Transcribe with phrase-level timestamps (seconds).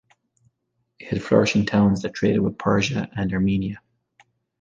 [0.97, 3.83] It had flourishing towns that traded with Persia and Armenia.